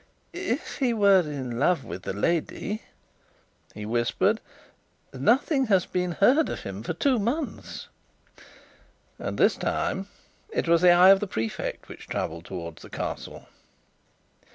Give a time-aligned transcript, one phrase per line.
[0.33, 2.81] "If he were in love with the lady?"
[3.75, 4.41] he whispered.
[5.13, 7.87] "Nothing has been heard of him for two months;"
[9.19, 10.07] and this time
[10.49, 13.47] it was the eye of the Prefect which travelled towards the Castle.